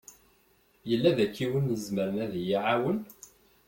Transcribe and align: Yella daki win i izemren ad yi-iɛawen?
Yella 0.89 1.09
daki 1.17 1.45
win 1.51 1.71
i 1.73 1.75
izemren 1.75 2.15
ad 2.25 2.33
yi-iɛawen? 2.37 2.99